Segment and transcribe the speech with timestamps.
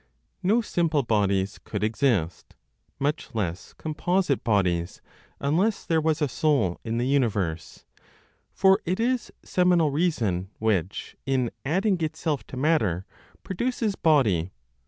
[0.41, 2.55] No simple bodies could exist,
[2.97, 4.99] much less composite bodies,
[5.39, 7.85] unless there was a soul in the universe;
[8.51, 13.05] for it is (seminal) reason which, in, adding itself to matter,
[13.43, 14.49] produces body.